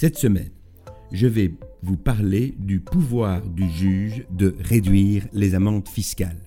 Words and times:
Cette 0.00 0.16
semaine, 0.16 0.48
je 1.12 1.26
vais 1.26 1.52
vous 1.82 1.98
parler 1.98 2.54
du 2.58 2.80
pouvoir 2.80 3.46
du 3.46 3.68
juge 3.68 4.24
de 4.30 4.56
réduire 4.58 5.26
les 5.34 5.54
amendes 5.54 5.86
fiscales. 5.86 6.40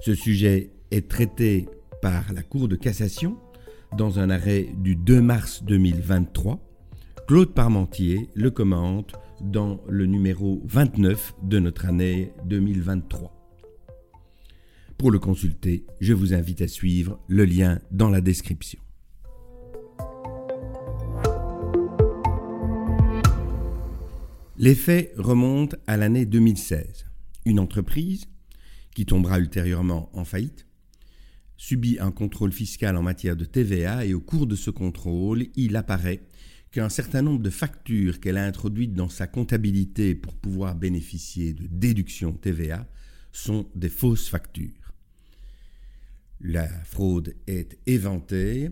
Ce 0.00 0.16
sujet 0.16 0.72
est 0.90 1.08
traité 1.08 1.68
par 2.02 2.32
la 2.32 2.42
Cour 2.42 2.66
de 2.66 2.74
cassation 2.74 3.36
dans 3.96 4.18
un 4.18 4.30
arrêt 4.30 4.66
du 4.78 4.96
2 4.96 5.22
mars 5.22 5.62
2023. 5.62 6.58
Claude 7.28 7.54
Parmentier 7.54 8.28
le 8.34 8.50
commente 8.50 9.14
dans 9.40 9.80
le 9.88 10.06
numéro 10.06 10.60
29 10.64 11.34
de 11.44 11.60
notre 11.60 11.86
année 11.86 12.32
2023. 12.46 13.32
Pour 14.98 15.12
le 15.12 15.20
consulter, 15.20 15.86
je 16.00 16.12
vous 16.14 16.34
invite 16.34 16.62
à 16.62 16.66
suivre 16.66 17.20
le 17.28 17.44
lien 17.44 17.78
dans 17.92 18.10
la 18.10 18.20
description. 18.20 18.83
Les 24.64 24.74
faits 24.74 25.12
remontent 25.18 25.76
à 25.86 25.98
l'année 25.98 26.24
2016. 26.24 27.04
Une 27.44 27.60
entreprise, 27.60 28.24
qui 28.94 29.04
tombera 29.04 29.38
ultérieurement 29.38 30.08
en 30.14 30.24
faillite, 30.24 30.66
subit 31.58 31.98
un 32.00 32.10
contrôle 32.10 32.50
fiscal 32.50 32.96
en 32.96 33.02
matière 33.02 33.36
de 33.36 33.44
TVA 33.44 34.06
et 34.06 34.14
au 34.14 34.22
cours 34.22 34.46
de 34.46 34.56
ce 34.56 34.70
contrôle, 34.70 35.48
il 35.54 35.76
apparaît 35.76 36.22
qu'un 36.70 36.88
certain 36.88 37.20
nombre 37.20 37.42
de 37.42 37.50
factures 37.50 38.20
qu'elle 38.20 38.38
a 38.38 38.46
introduites 38.46 38.94
dans 38.94 39.10
sa 39.10 39.26
comptabilité 39.26 40.14
pour 40.14 40.34
pouvoir 40.34 40.74
bénéficier 40.76 41.52
de 41.52 41.66
déduction 41.66 42.32
TVA 42.32 42.88
sont 43.32 43.68
des 43.74 43.90
fausses 43.90 44.30
factures. 44.30 44.94
La 46.40 46.68
fraude 46.84 47.34
est 47.46 47.76
éventée 47.84 48.70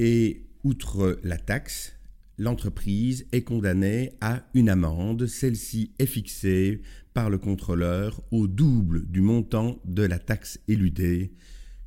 et, 0.00 0.48
outre 0.64 1.20
la 1.22 1.36
taxe, 1.36 1.94
l'entreprise 2.38 3.26
est 3.32 3.42
condamnée 3.42 4.12
à 4.20 4.44
une 4.54 4.68
amende. 4.68 5.26
Celle-ci 5.26 5.92
est 5.98 6.06
fixée 6.06 6.82
par 7.12 7.30
le 7.30 7.38
contrôleur 7.38 8.22
au 8.30 8.46
double 8.46 9.06
du 9.08 9.20
montant 9.20 9.80
de 9.84 10.02
la 10.02 10.18
taxe 10.18 10.60
éludée, 10.68 11.32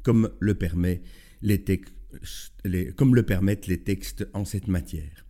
comme 0.04 0.30
le, 0.40 0.56
permettent 0.56 1.04
les 1.42 1.64
textes 3.84 4.28
en 4.34 4.46
cette 4.46 4.68
matière. 4.68 5.26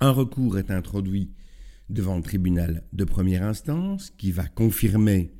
Un 0.00 0.10
recours 0.10 0.58
est 0.58 0.70
introduit 0.70 1.30
devant 1.88 2.16
le 2.16 2.22
tribunal 2.22 2.84
de 2.92 3.04
première 3.04 3.44
instance 3.44 4.12
qui 4.16 4.32
va 4.32 4.46
confirmer 4.46 5.32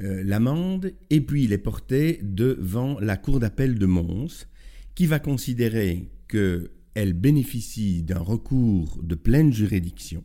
euh, 0.00 0.22
l'amende 0.22 0.92
et 1.10 1.20
puis 1.20 1.44
il 1.44 1.52
est 1.52 1.58
porté 1.58 2.20
devant 2.22 3.00
la 3.00 3.16
cour 3.16 3.40
d'appel 3.40 3.78
de 3.78 3.86
Mons 3.86 4.46
qui 4.94 5.06
va 5.06 5.18
considérer 5.18 6.10
que 6.28 6.70
elle 6.96 7.12
bénéficie 7.12 8.02
d'un 8.02 8.18
recours 8.18 9.00
de 9.02 9.14
pleine 9.14 9.52
juridiction, 9.52 10.24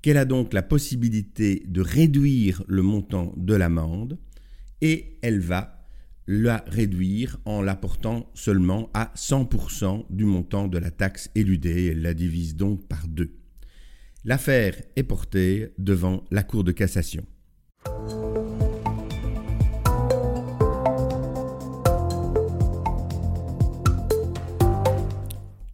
qu'elle 0.00 0.16
a 0.16 0.24
donc 0.24 0.54
la 0.54 0.62
possibilité 0.62 1.62
de 1.68 1.82
réduire 1.82 2.64
le 2.66 2.80
montant 2.80 3.34
de 3.36 3.54
l'amende, 3.54 4.18
et 4.80 5.18
elle 5.22 5.40
va 5.40 5.86
la 6.26 6.64
réduire 6.66 7.38
en 7.44 7.60
la 7.60 7.76
portant 7.76 8.30
seulement 8.34 8.88
à 8.94 9.12
100% 9.14 10.06
du 10.08 10.24
montant 10.24 10.68
de 10.68 10.78
la 10.78 10.90
taxe 10.90 11.30
éludée. 11.34 11.88
Elle 11.88 12.00
la 12.00 12.14
divise 12.14 12.56
donc 12.56 12.88
par 12.88 13.06
deux. 13.06 13.36
L'affaire 14.24 14.80
est 14.96 15.02
portée 15.02 15.74
devant 15.76 16.24
la 16.30 16.42
Cour 16.42 16.64
de 16.64 16.72
cassation. 16.72 17.26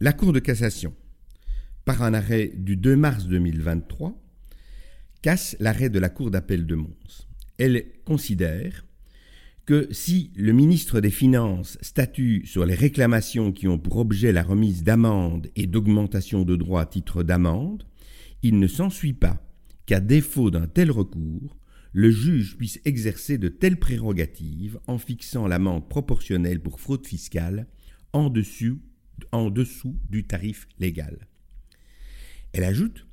La 0.03 0.13
Cour 0.13 0.33
de 0.33 0.39
cassation, 0.39 0.95
par 1.85 2.01
un 2.01 2.15
arrêt 2.15 2.51
du 2.55 2.75
2 2.75 2.95
mars 2.95 3.27
2023, 3.27 4.19
casse 5.21 5.55
l'arrêt 5.59 5.91
de 5.91 5.99
la 5.99 6.09
Cour 6.09 6.31
d'appel 6.31 6.65
de 6.65 6.73
Mons. 6.73 7.27
Elle 7.59 7.85
considère 8.03 8.87
que 9.67 9.87
si 9.91 10.31
le 10.35 10.53
ministre 10.53 11.01
des 11.01 11.11
Finances 11.11 11.77
statue 11.81 12.47
sur 12.47 12.65
les 12.65 12.73
réclamations 12.73 13.51
qui 13.51 13.67
ont 13.67 13.77
pour 13.77 13.97
objet 13.97 14.31
la 14.31 14.41
remise 14.41 14.83
d'amende 14.83 15.51
et 15.55 15.67
d'augmentation 15.67 16.45
de 16.45 16.55
droits 16.55 16.81
à 16.81 16.85
titre 16.87 17.21
d'amende, 17.21 17.85
il 18.41 18.57
ne 18.57 18.65
s'ensuit 18.65 19.13
pas 19.13 19.47
qu'à 19.85 19.99
défaut 19.99 20.49
d'un 20.49 20.65
tel 20.65 20.89
recours, 20.89 21.59
le 21.93 22.09
juge 22.09 22.57
puisse 22.57 22.81
exercer 22.85 23.37
de 23.37 23.49
telles 23.49 23.77
prérogatives 23.77 24.79
en 24.87 24.97
fixant 24.97 25.47
l'amende 25.47 25.87
proportionnelle 25.87 26.59
pour 26.59 26.79
fraude 26.79 27.05
fiscale 27.05 27.67
en 28.13 28.31
dessous 28.31 28.79
en 29.31 29.49
dessous 29.49 29.97
du 30.09 30.25
tarif 30.25 30.67
légal. 30.79 31.27
Elle 32.53 32.63
ajoute 32.63 33.05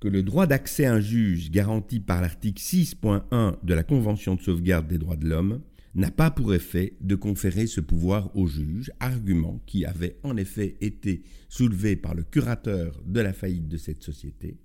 que 0.00 0.08
le 0.08 0.22
droit 0.22 0.46
d'accès 0.46 0.84
à 0.84 0.94
un 0.94 1.00
juge 1.00 1.50
garanti 1.50 2.00
par 2.00 2.20
l'article 2.20 2.60
6.1 2.60 3.56
de 3.62 3.74
la 3.74 3.82
Convention 3.82 4.34
de 4.34 4.42
sauvegarde 4.42 4.86
des 4.86 4.98
droits 4.98 5.16
de 5.16 5.26
l'homme 5.26 5.62
n'a 5.94 6.10
pas 6.10 6.30
pour 6.30 6.54
effet 6.54 6.94
de 7.00 7.14
conférer 7.14 7.66
ce 7.66 7.80
pouvoir 7.80 8.36
au 8.36 8.46
juge, 8.46 8.90
argument 9.00 9.62
qui 9.66 9.84
avait 9.84 10.18
en 10.22 10.36
effet 10.36 10.76
été 10.80 11.22
soulevé 11.48 11.96
par 11.96 12.14
le 12.14 12.24
curateur 12.24 13.00
de 13.06 13.20
la 13.20 13.32
faillite 13.32 13.68
de 13.68 13.76
cette 13.76 14.02
société, 14.02 14.58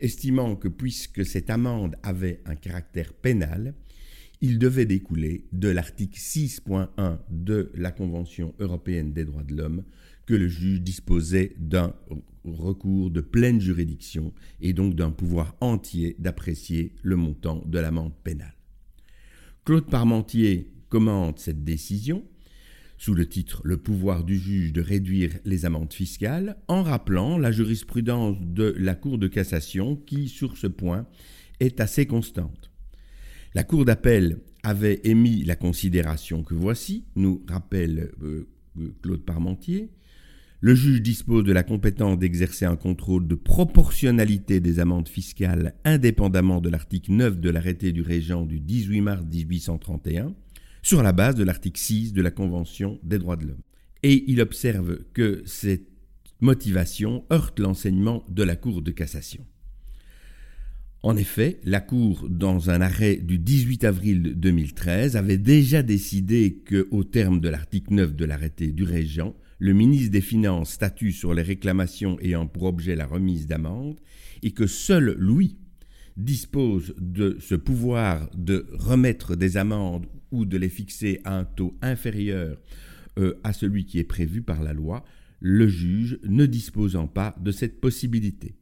estimant 0.00 0.54
que 0.54 0.68
puisque 0.68 1.24
cette 1.24 1.50
amende 1.50 1.96
avait 2.02 2.42
un 2.44 2.54
caractère 2.54 3.14
pénal, 3.14 3.74
il 4.42 4.58
devait 4.58 4.84
découler 4.84 5.46
de 5.52 5.68
l'article 5.68 6.18
6.1 6.18 7.18
de 7.30 7.72
la 7.74 7.90
Convention 7.90 8.54
européenne 8.60 9.14
des 9.14 9.24
droits 9.24 9.42
de 9.42 9.56
l'homme 9.56 9.82
que 10.26 10.34
le 10.34 10.48
juge 10.48 10.82
disposait 10.82 11.54
d'un 11.58 11.94
recours 12.44 13.10
de 13.10 13.20
pleine 13.20 13.60
juridiction 13.60 14.32
et 14.60 14.72
donc 14.72 14.94
d'un 14.94 15.10
pouvoir 15.10 15.56
entier 15.60 16.16
d'apprécier 16.18 16.94
le 17.02 17.16
montant 17.16 17.62
de 17.66 17.78
l'amende 17.78 18.14
pénale. 18.22 18.54
Claude 19.64 19.88
Parmentier 19.88 20.70
commente 20.88 21.38
cette 21.38 21.64
décision 21.64 22.24
sous 22.98 23.14
le 23.14 23.28
titre 23.28 23.60
Le 23.64 23.76
pouvoir 23.76 24.24
du 24.24 24.38
juge 24.38 24.72
de 24.72 24.80
réduire 24.80 25.32
les 25.44 25.64
amendes 25.64 25.92
fiscales 25.92 26.56
en 26.68 26.82
rappelant 26.82 27.38
la 27.38 27.52
jurisprudence 27.52 28.36
de 28.40 28.74
la 28.78 28.94
Cour 28.94 29.18
de 29.18 29.28
cassation 29.28 29.96
qui, 29.96 30.28
sur 30.28 30.56
ce 30.56 30.66
point, 30.66 31.06
est 31.60 31.80
assez 31.80 32.06
constante. 32.06 32.70
La 33.54 33.64
Cour 33.64 33.84
d'appel 33.84 34.38
avait 34.62 35.00
émis 35.04 35.44
la 35.44 35.56
considération 35.56 36.42
que 36.42 36.54
voici, 36.54 37.04
nous 37.14 37.44
rappelle 37.48 38.12
euh, 38.22 38.48
Claude 39.02 39.24
Parmentier, 39.24 39.90
le 40.66 40.74
juge 40.74 41.00
dispose 41.00 41.44
de 41.44 41.52
la 41.52 41.62
compétence 41.62 42.18
d'exercer 42.18 42.64
un 42.64 42.74
contrôle 42.74 43.28
de 43.28 43.36
proportionnalité 43.36 44.58
des 44.58 44.80
amendes 44.80 45.06
fiscales 45.06 45.76
indépendamment 45.84 46.60
de 46.60 46.68
l'article 46.68 47.12
9 47.12 47.38
de 47.38 47.50
l'arrêté 47.50 47.92
du 47.92 48.02
régent 48.02 48.44
du 48.44 48.58
18 48.58 49.00
mars 49.00 49.22
1831, 49.32 50.34
sur 50.82 51.04
la 51.04 51.12
base 51.12 51.36
de 51.36 51.44
l'article 51.44 51.78
6 51.78 52.14
de 52.14 52.20
la 52.20 52.32
Convention 52.32 52.98
des 53.04 53.20
droits 53.20 53.36
de 53.36 53.46
l'homme. 53.46 53.62
Et 54.02 54.24
il 54.26 54.40
observe 54.40 54.98
que 55.14 55.44
cette 55.46 55.86
motivation 56.40 57.24
heurte 57.32 57.60
l'enseignement 57.60 58.24
de 58.28 58.42
la 58.42 58.56
Cour 58.56 58.82
de 58.82 58.90
cassation. 58.90 59.46
En 61.04 61.16
effet, 61.16 61.60
la 61.62 61.80
Cour, 61.80 62.26
dans 62.28 62.70
un 62.70 62.80
arrêt 62.80 63.14
du 63.14 63.38
18 63.38 63.84
avril 63.84 64.34
2013, 64.34 65.14
avait 65.14 65.38
déjà 65.38 65.84
décidé 65.84 66.60
que, 66.64 66.88
au 66.90 67.04
terme 67.04 67.38
de 67.38 67.50
l'article 67.50 67.94
9 67.94 68.16
de 68.16 68.24
l'arrêté 68.24 68.72
du 68.72 68.82
régent, 68.82 69.36
le 69.58 69.72
ministre 69.72 70.10
des 70.10 70.20
Finances 70.20 70.72
statue 70.72 71.12
sur 71.12 71.34
les 71.34 71.42
réclamations 71.42 72.18
ayant 72.20 72.46
pour 72.46 72.64
objet 72.64 72.94
la 72.94 73.06
remise 73.06 73.46
d'amende 73.46 73.98
et 74.42 74.52
que 74.52 74.66
seul 74.66 75.16
lui 75.18 75.56
dispose 76.16 76.94
de 76.98 77.36
ce 77.40 77.54
pouvoir 77.54 78.28
de 78.36 78.66
remettre 78.72 79.36
des 79.36 79.56
amendes 79.56 80.06
ou 80.30 80.44
de 80.44 80.56
les 80.56 80.68
fixer 80.68 81.20
à 81.24 81.38
un 81.38 81.44
taux 81.44 81.76
inférieur 81.82 82.58
euh, 83.18 83.34
à 83.44 83.52
celui 83.52 83.86
qui 83.86 83.98
est 83.98 84.04
prévu 84.04 84.42
par 84.42 84.62
la 84.62 84.72
loi, 84.72 85.04
le 85.40 85.68
juge 85.68 86.18
ne 86.24 86.46
disposant 86.46 87.06
pas 87.06 87.34
de 87.40 87.50
cette 87.50 87.80
possibilité. 87.80 88.56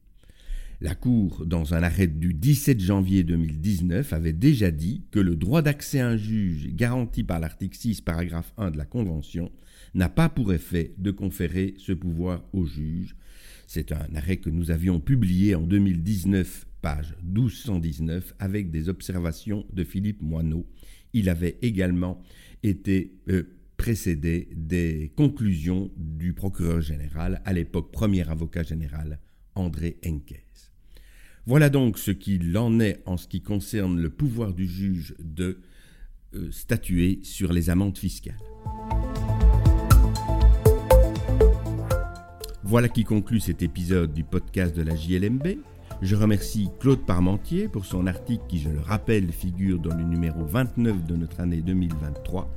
La 0.85 0.95
Cour, 0.95 1.47
dans 1.47 1.73
un 1.73 1.83
arrêt 1.83 2.09
du 2.09 2.35
17 2.35 2.79
janvier 2.79 3.25
2019, 3.25 4.13
avait 4.13 4.35
déjà 4.35 4.71
dit 4.71 5.07
que 5.11 5.19
le 5.19 5.35
droit 5.35 5.63
d'accès 5.63 6.01
à 6.01 6.09
un 6.09 6.19
juge 6.19 6.69
garanti 6.75 7.25
par 7.25 7.41
l'article 7.41 7.75
6, 7.75 8.03
paragraphe 8.03 8.53
1 8.59 8.71
de 8.71 8.77
la 8.77 8.85
Convention 8.85 9.51
n'a 9.95 10.11
pas 10.11 10.29
pour 10.29 10.53
effet 10.53 10.93
de 10.99 11.11
conférer 11.11 11.73
ce 11.79 11.93
pouvoir 11.93 12.45
au 12.53 12.67
juge, 12.67 13.17
C'est 13.67 13.93
un 13.93 14.15
arrêt 14.15 14.37
que 14.37 14.51
nous 14.51 14.71
avions 14.71 15.01
publié 15.01 15.55
en 15.55 15.63
2019, 15.63 16.67
page 16.83 17.17
1219, 17.23 18.35
avec 18.39 18.71
des 18.71 18.91
observations 18.91 19.65
de 19.73 19.85
Philippe 19.85 20.21
Moineau. 20.21 20.67
Il 21.15 21.31
avait 21.31 21.57
également 21.63 22.21
été 22.63 23.15
euh, 23.31 23.45
précédé 23.79 24.51
des 24.55 25.15
conclusions 25.17 25.91
du 25.97 26.35
procureur 26.35 26.83
général, 26.83 27.41
à 27.47 27.55
l'époque 27.55 27.91
premier 27.91 28.29
avocat 28.29 28.65
général, 28.65 29.19
André 29.55 29.97
Henkes. 30.05 30.74
Voilà 31.47 31.69
donc 31.69 31.99
ce 31.99 32.11
qu'il 32.11 32.57
en 32.57 32.81
est 32.81 33.03
en 33.05 33.19
ce 33.19 33.29
qui 33.29 33.43
concerne 33.43 34.01
le 34.01 34.09
pouvoir 34.09 34.55
du 34.55 34.67
juge 34.67 35.15
de 35.19 35.59
euh, 36.35 36.51
statuer 36.51 37.21
sur 37.23 37.53
les 37.53 37.69
amendes 37.69 37.99
fiscales. 37.99 38.39
Voilà 42.63 42.89
qui 42.89 43.05
conclut 43.05 43.41
cet 43.41 43.63
épisode 43.63 44.15
du 44.15 44.25
podcast 44.25 44.75
de 44.75 44.81
la 44.81 44.97
JLMB. 44.97 45.59
Je 46.01 46.17
remercie 46.17 46.71
Claude 46.81 47.05
Parmentier 47.05 47.69
pour 47.69 47.85
son 47.85 48.07
article 48.07 48.45
qui, 48.49 48.59
je 48.59 48.71
le 48.71 48.81
rappelle, 48.81 49.31
figure 49.31 49.79
dans 49.79 49.95
le 49.95 50.03
numéro 50.03 50.47
29 50.47 51.05
de 51.05 51.15
notre 51.15 51.41
année 51.41 51.61
2023. 51.61 52.51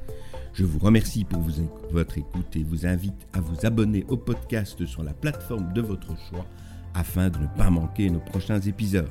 Je 0.54 0.64
vous 0.64 0.80
remercie 0.80 1.26
pour 1.26 1.42
votre 1.92 2.18
écoute 2.18 2.56
et 2.56 2.64
vous 2.64 2.86
invite 2.86 3.28
à 3.34 3.42
vous 3.42 3.66
abonner 3.66 4.06
au 4.08 4.16
podcast 4.16 4.86
sur 4.86 5.04
la 5.04 5.14
plateforme 5.14 5.74
de 5.74 5.82
votre 5.82 6.18
choix 6.30 6.46
afin 6.98 7.30
de 7.30 7.38
ne 7.38 7.48
pas 7.48 7.70
manquer 7.70 8.10
nos 8.10 8.20
prochains 8.20 8.60
épisodes. 8.60 9.10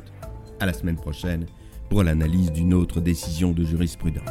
À 0.59 0.67
la 0.67 0.73
semaine 0.73 0.97
prochaine 0.97 1.47
pour 1.88 2.03
l'analyse 2.03 2.50
d'une 2.50 2.75
autre 2.75 3.00
décision 3.00 3.53
de 3.53 3.65
jurisprudence. 3.65 4.29